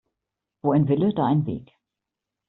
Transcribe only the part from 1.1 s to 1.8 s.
da ein Weg.